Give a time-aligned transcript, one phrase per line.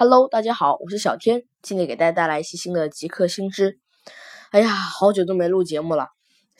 [0.00, 3.80] Hello，大家好，我是小天，今天给大家带来一期新的极客新知。
[4.52, 6.06] 哎呀，好久都没录节目了，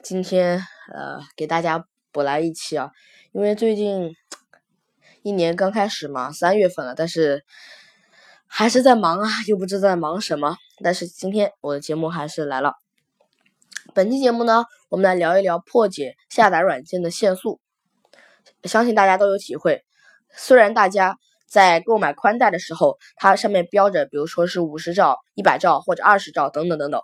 [0.02, 0.58] 今天
[0.92, 2.90] 呃给大家补来一期啊，
[3.30, 4.12] 因为最近
[5.22, 7.44] 一年刚开始嘛，三月份了，但是
[8.48, 10.56] 还是在忙啊，又不知在忙什么。
[10.82, 12.72] 但是今天我的节目还是来了。
[13.94, 17.60] 本期节目呢，我们来聊一聊破解下载软件的限速。
[18.64, 19.84] 相信大家都有体会，
[20.34, 21.16] 虽然大家。
[21.48, 27.00] 在购买宽带的时候，它上面标着，比如说是五十兆、一百兆或者二十兆等等等等。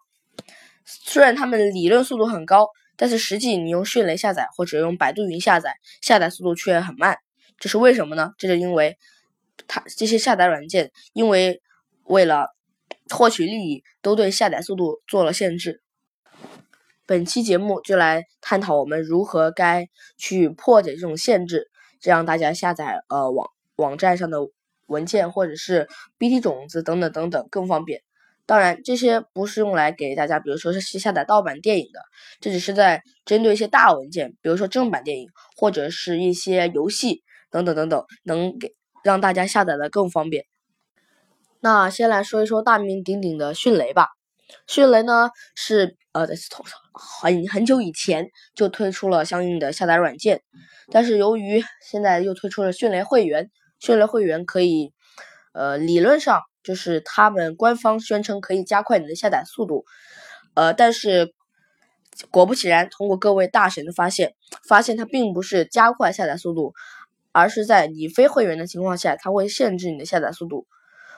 [0.84, 7.16] 虽然它们理论速度很高，但是实际你用迅雷下载或者用百度云下载，下载速度却很慢。
[7.58, 8.32] 这是为什么呢？
[8.36, 8.98] 这就因为
[9.66, 11.62] 它这些下载软件，因为
[12.02, 12.48] 为了
[13.08, 15.80] 获取利益，都对下载速度做了限制。
[17.06, 23.53] 本期节目就来探讨我们如何该去破解这种限制，这样大家下载呃网。
[23.76, 24.38] 网站上的
[24.86, 25.88] 文件或者是
[26.18, 28.02] BT 种子等等等等更方便。
[28.46, 32.00] 当然，这些不是用来给大家，比如说是下载盗版电影的，
[32.40, 40.44] 这只是在针对一些大文件，比如说正版电影或者是一些游戏等等等等，能给让大家下载的更方便。
[41.60, 44.08] 那先来说一说大名鼎鼎的迅雷吧。
[44.66, 46.26] 迅雷呢是呃
[46.92, 50.42] 很很久以前就推出了相应的下载软件，
[50.92, 53.50] 但是由于现在又推出了迅雷会员。
[53.84, 54.94] 迅雷会员可以，
[55.52, 59.84] 呃，理论上就是他们官方宣称可以加快你的下载速度，
[60.54, 61.34] 呃，但是
[62.30, 64.34] 果不其然，通过各位大神的发现，
[64.66, 66.72] 发现它并不是加快下载速度，
[67.32, 70.66] 而是在你非会员的情况下，它会限制你的下载速度。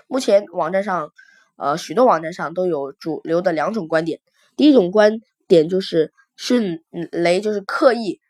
[0.08, 1.12] 目前网站上，
[1.54, 4.18] 呃，许多网站上都有主流的两种观点，
[4.56, 8.20] 第一种观点就是迅雷就是刻意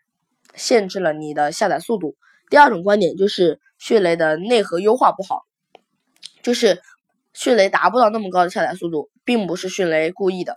[0.55, 2.17] 限制了你的下载速度。
[2.49, 5.43] 第二种观点就是迅雷的内核优化不好，
[6.43, 6.81] 就是
[7.33, 10.57] 迅雷达不到那么高的下载速度，并不是迅雷故意的。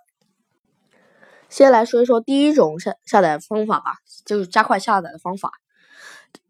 [1.49, 5.51] 先来说一说第一种下下载方法吧，就是加快下载的方法。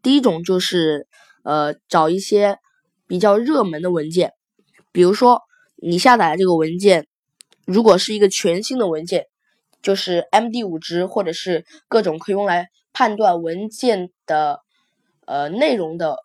[0.02, 1.08] 第一种就是
[1.42, 2.58] 呃找一些
[3.06, 4.34] 比较热门的文件，
[4.92, 5.42] 比如说
[5.76, 7.06] 你下载的这个文件，
[7.64, 9.26] 如果是一个全新的文件，
[9.80, 14.60] 就是 MD5 值或者是各种可以用来判断文件的。
[15.30, 16.16] 呃，内容的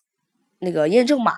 [0.57, 1.31] 那个验证码，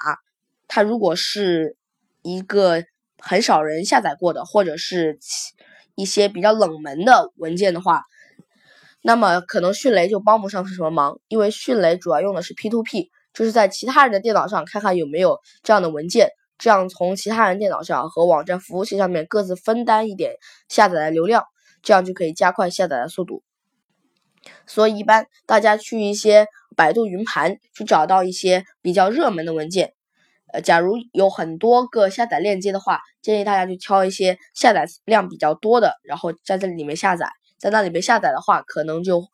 [0.69, 1.75] 它如果是
[2.21, 2.85] 一个
[3.19, 5.19] 很少人下载过的，或者是
[5.93, 8.03] 一些比较冷门的文件的话，
[9.01, 20.35] 那么可能迅雷就帮不上什么忙，因为迅雷主要用的是 P2P，就是在其他人的电脑上看看有没有这样的文件，这样从其他人电脑上和网站服务器上面各自分担一点
[20.69, 21.43] 下载的流量，
[21.81, 23.43] 这样就可以加快下载的速度。
[24.65, 29.95] 所以，一般大家去一些百度云盘去找到一些比较热门的文件。
[30.53, 37.27] 呃，假如有很多个下载链接的话，建议大家去挑一些下载量比较多的，然后在这里面下载。
[37.57, 39.25] 在那里面下载的话，可能就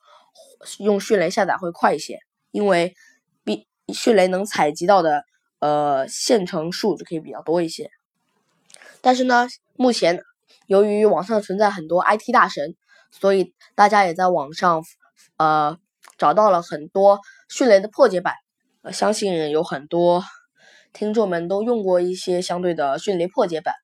[0.80, 2.18] 用迅雷下载会快一些，
[2.52, 2.96] 因为
[3.44, 5.25] 比迅雷能采集到的
[5.60, 7.92] 呃线程数就可以比较多一些。
[9.02, 10.24] 但是呢，目前
[10.68, 12.75] 由于网上存在很多 IT 大神，
[13.12, 14.84] 所以大家也在网上。
[15.38, 15.78] 呃，
[16.24, 17.20] 找到了很多
[17.50, 18.36] 迅雷的破解版，
[18.94, 20.24] 相信有很多
[20.94, 23.76] 听众们都用过一些相对的迅雷破解版。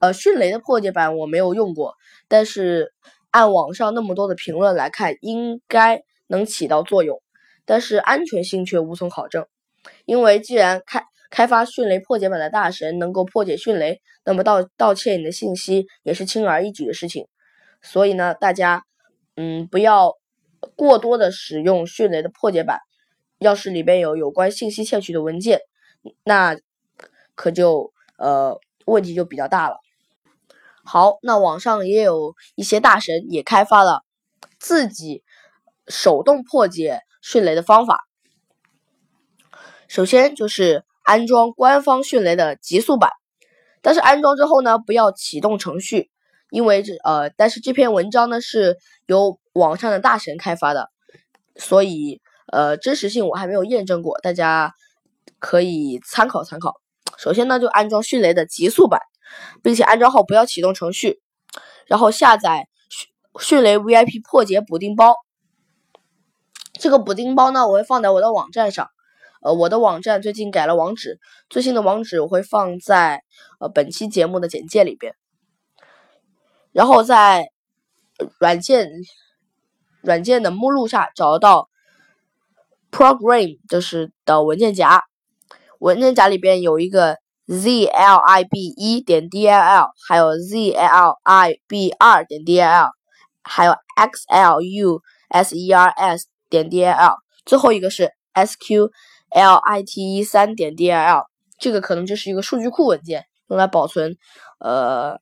[0.00, 1.94] 呃，迅雷的破解版我没有用过，
[2.26, 2.92] 但是
[3.30, 7.22] 按网上那么多的评论来看，应该能起到作用，
[7.64, 9.46] 但是安全性却无从考证。
[10.04, 17.28] 因为既然开开发迅雷破解版的大神能够破解迅雷，那么盗盗窃你的信息也是轻而易举的事情。
[17.80, 18.82] 所以呢，大家
[19.36, 20.20] 嗯不要。
[20.76, 22.80] 过多的使用迅雷的破解版，
[23.38, 25.60] 要是里边有有关信息窃取的文件，
[26.24, 26.56] 那
[27.34, 29.78] 可就呃问题就比较大了。
[30.84, 34.02] 好，那网上也有一些大神也开发了
[34.58, 35.24] 自己
[35.88, 38.06] 手动破解迅雷的方法。
[39.88, 43.10] 首先就是安装官方迅雷的极速版，
[43.80, 46.11] 但是安装之后呢，不要启动程序。
[46.52, 48.76] 因为这呃，但是这篇文章呢是
[49.06, 50.90] 由网上的大神开发的，
[51.56, 52.20] 所以
[52.52, 54.74] 呃真实性我还没有验证过，大家
[55.38, 56.74] 可以参考参考。
[57.16, 59.00] 首先呢，就安装迅雷的极速版，
[59.62, 61.22] 并且安装后不要启动程序，
[61.86, 63.08] 然后下载迅
[63.40, 65.14] 迅雷 VIP 破解补丁包。
[66.74, 68.90] 这个补丁包呢，我会放在我的网站上，
[69.40, 73.22] 呃，我的网站最近改了网址，最新的网址我会放在
[73.58, 75.14] 呃本期节目的简介里边。
[76.72, 77.50] 然后在
[78.38, 78.88] 软件
[80.00, 81.68] 软件的目录下找到
[82.90, 85.04] program，就是的文件夹，
[85.78, 92.90] 文件夹里边有一个 zlib 一点 dll，还有 zlib 二点 dll，
[93.42, 101.24] 还有 xlusers 点 dll，最后一个是 sqlit 三点 dll。
[101.58, 104.16] 这个可能就是一个数据库文件，用来保存，
[104.58, 105.16] 呃，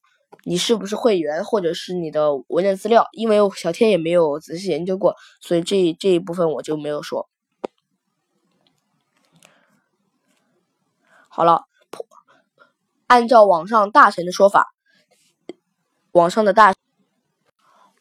[0.44, 3.06] 你是不是会员或者是你的文件资料。
[3.12, 7.29] 因为小天也没有仔细研究过，所以这这一部分我就没有说。
[11.29, 11.65] 好了，
[13.06, 14.73] 按照网上大神的说法，
[16.12, 16.75] 网上的大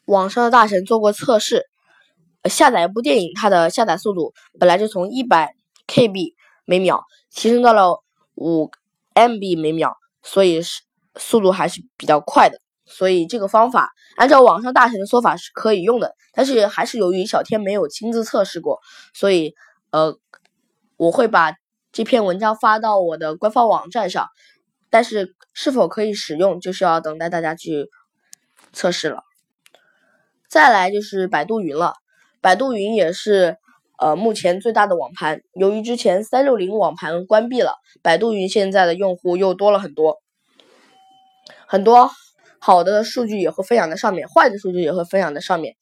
[0.04, 1.68] 网上的大神做过测试，
[2.44, 5.54] 下载一部电影，它的下载速度本来就从一百
[5.86, 6.34] KB
[6.64, 8.02] 每秒提升到了。
[8.36, 8.70] 五
[9.12, 10.80] MB 每秒，所以是
[11.16, 12.58] 速度还是比较快的。
[12.86, 18.80] 所以这个方法按照网上大神的说法是可以用的，但是还是由于小天没有亲自测试过，
[19.14, 19.54] 所以
[19.90, 20.16] 呃
[20.96, 21.54] 我会把
[21.92, 24.26] 这篇文章发到我的官方网站上。
[24.90, 27.88] 但是是否可以使用，就需要等待大家去
[28.72, 29.22] 测试了。
[30.48, 31.94] 再来就是百度云了，
[32.40, 33.56] 百度云也是。
[34.02, 40.16] 呃，目前最大的网盘，由于之前三六零网盘关闭了，百度云现在的用户又多了很多，
[41.70, 42.10] 很多
[42.58, 45.76] 好的数据也会分享在上面，坏的数据也会分享在上面，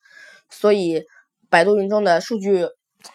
[0.50, 1.02] 所以
[1.48, 2.66] 百度云中的数据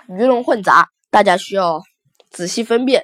[0.09, 1.83] 鱼龙混杂，大家需要
[2.31, 3.03] 仔细分辨，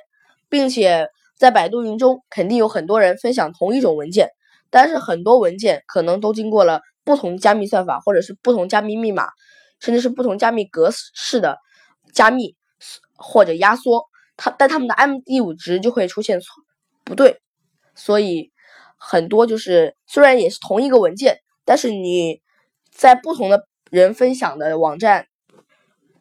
[0.50, 1.08] 并且
[1.38, 4.32] 在百度云中肯定有很多人分享同一种文件，
[4.72, 9.28] 但是很多文件可能都经过了不同加密算法，或者是不同加密密码，
[9.80, 11.60] 甚至是不同加密格式的。
[12.12, 12.56] 加密
[13.16, 14.04] 或者压缩，
[14.36, 16.48] 它但它们的 MD5 值就会出现错
[17.04, 17.40] 不对，
[17.94, 18.52] 所以
[19.00, 22.42] 很多就是虽然也是同一个文件，但是你
[22.92, 25.28] 在不同的人分享的网站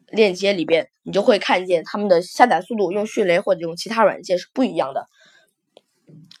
[0.07, 5.05] 链接里边，你就会看见他们的下载速度用迅雷或者用其他软件是不一样的。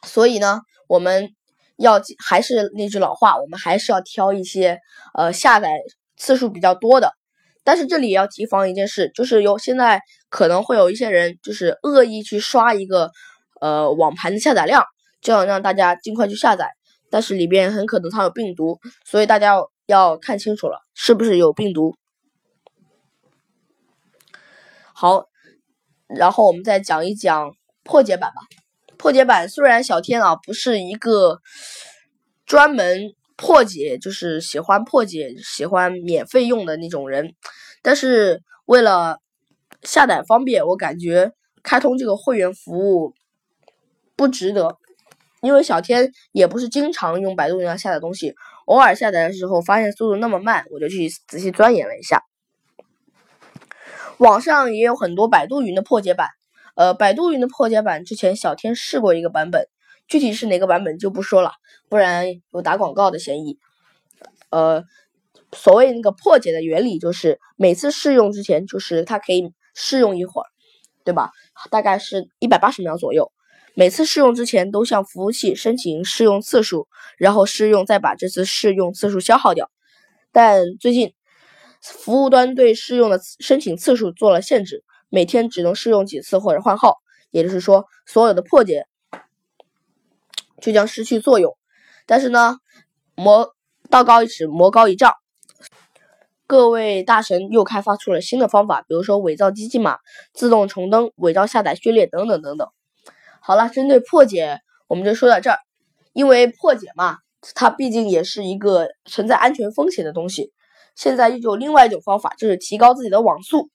[0.03, 1.29] 所以呢，我们
[1.77, 4.79] 要还是那句老话，我们还是要挑一些
[5.13, 5.69] 呃下载
[6.17, 7.13] 次数比较多的。
[7.63, 13.11] 但是这里也要提防一件事，就是有现在可能会有一些人就是恶意去刷一个
[13.61, 14.83] 呃网盘的下载量，
[15.21, 16.71] 这样让大家尽快去下载，
[17.09, 21.95] 但是里边很可能它有病毒，所以大家要要看清楚了是不是有病毒。
[24.93, 25.25] 好，
[26.07, 27.51] 然后我们再讲一讲
[27.83, 28.41] 破解版吧。
[28.97, 31.39] 破解版虽然小天啊不是一个
[32.45, 33.13] 专门。
[33.41, 37.33] 破解就是喜欢破解、喜欢免费用的那种人，
[37.81, 39.19] 但是为了
[39.81, 41.31] 下载方便，我感觉
[41.63, 43.13] 开通这个会员服务
[44.17, 44.77] 不值得。
[45.41, 52.23] 因为小天也不是经常用百度云上下载东西，偶尔下载的时候发现速度那么慢，我就去仔细钻研了一下。
[54.17, 56.27] 网上也有很多百度云的破解版，
[56.75, 59.67] 呃，百度云的破解版之前小天试过一个版本。
[60.07, 61.51] 具体是哪个版本就不说了，
[61.87, 63.59] 不然有打广告的嫌疑。
[64.49, 64.83] 呃，
[65.53, 70.47] 所谓那个破解的原理就是每次试用之前，就是它可以试用一会儿，
[71.05, 71.29] 对吧？
[71.69, 73.31] 大概是一百八十秒左右。
[73.73, 76.87] 每次试用之前都向服务器申请试用次数，
[77.17, 79.69] 然后试用再把这次试用次数消耗掉。
[80.31, 81.13] 但最近
[81.81, 86.97] 服务端对试用的申请次数做了限制，每天只能试用几次或者换号。
[87.31, 88.85] 也就是说，所有的破解。
[90.61, 91.55] 就将失去作用。
[92.05, 92.57] 但是呢，
[93.15, 93.55] 魔
[93.89, 95.13] 道高一尺，魔高一丈。
[96.47, 99.99] 各位大神又开发出了新的方法，比如说伪造机器码、
[100.33, 102.67] 自动重登、伪造下载序列等等等等。
[103.49, 105.57] 好了，针对破解，我们就说到这儿。
[106.13, 107.17] 因为破解嘛，
[107.55, 110.51] 它毕竟也是一个存在安全风险的东西。
[110.95, 113.71] 现在又有另外一种方法，就是提高自己的网速。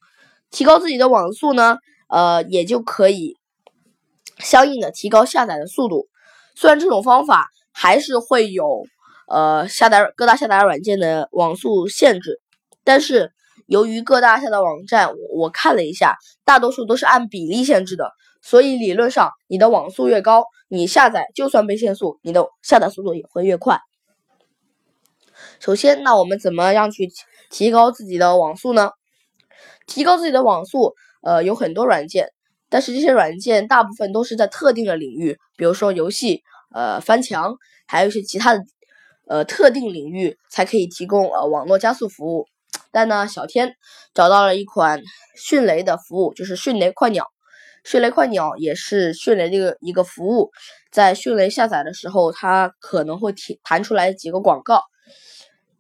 [0.53, 1.79] 提高自己的网速呢，
[2.09, 3.37] 呃，也就可以
[4.39, 6.07] 相应的提高下载的速度。
[6.55, 8.85] 虽然这种方法还是会有
[9.27, 12.41] 呃下载各大下载软件的网速限制，
[12.85, 13.33] 但是
[13.67, 18.13] 由于各大下载网站我看了一下，大多数都是按比例限制的，
[18.45, 23.81] 所以理论上你的网速越高，你下载就算被限速，你的下载速度也会越快。
[25.59, 27.11] 首先，那我们怎么样去
[27.51, 28.91] 提高自己的网速呢？
[29.87, 32.29] 提高自己的网速，呃，有很多软件。
[32.69, 36.43] 但是这些软件大部分都是在特定的领域，比如说游戏、
[36.75, 38.63] 呃翻墙，还有一些其他的
[39.27, 42.47] 呃特定领域才可以提供呃网络加速服务。
[42.93, 43.75] 但呢，小天
[44.13, 45.01] 找到了一款
[45.35, 47.27] 迅雷的服务，就是迅雷快鸟。
[47.85, 50.51] 迅雷快鸟也是迅雷这个一个服务，
[50.91, 54.83] 在迅雷下载的时候，它可能会提弹出来几个广告。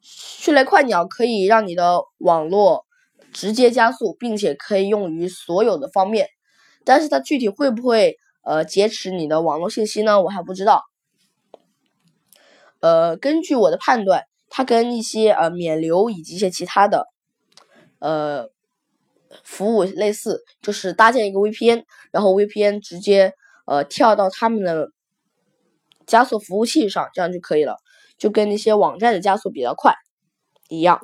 [0.00, 2.84] 迅雷快鸟可以让你的网络
[3.32, 6.28] 直接加速，并且可以用于所有的方面。
[6.84, 10.20] 但是它具体会不会呃劫持你的网络信息呢？
[10.20, 10.82] 我还不知道。
[12.80, 17.06] 呃，根据我的判断，它跟一些呃免流以及一些其他的
[17.98, 18.50] 呃
[19.42, 23.32] 服务类似，就是搭建一个 VPN，然后 VPN 直接
[23.66, 24.90] 呃跳到他们的
[26.06, 27.76] 加速服务器上，这样就可以了，
[28.18, 29.94] 就跟那些网站的加速比较快
[30.68, 31.00] 一样。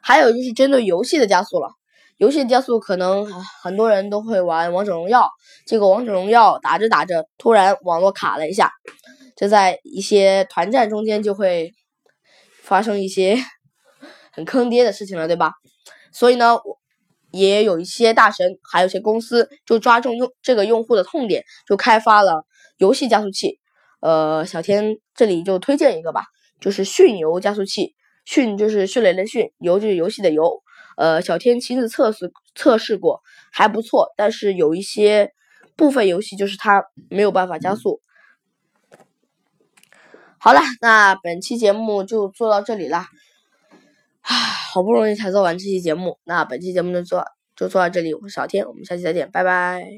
[0.00, 1.68] 还有就是针对游戏的加速了，
[2.16, 3.30] 游戏加速可能
[3.62, 5.28] 很多人都会玩王者荣耀，
[5.66, 8.72] 这个王者荣耀打着打着突然网络卡了一下，
[9.36, 11.72] 就在一些团战中间就会
[12.62, 13.36] 发生一些
[14.32, 15.52] 很坑爹的事情了，对吧？
[16.12, 16.78] 所以呢，我
[17.30, 22.44] 也有一些大神，还有一些公司就抓中用这个用户的痛点，就开发了
[22.78, 23.58] 游戏加速器。
[24.00, 26.24] 呃，小天这里就推荐一个吧，
[26.60, 27.94] 就是迅游加速器。
[28.26, 30.62] 迅就是迅雷的迅，游就是游戏的游。
[30.96, 34.12] 呃，小天亲自测试测试过，还不错。
[34.16, 35.32] 但是有一些
[35.74, 38.00] 部分游戏就是它没有办法加速。
[40.38, 43.08] 好了，那本期节目就做到这里啦。
[44.22, 44.34] 唉，
[44.72, 47.24] 好不容易才做完这期节目，那本期节目就做
[47.56, 48.14] 就做到这里。
[48.14, 49.90] 我是小天，我们下期再见，拜拜。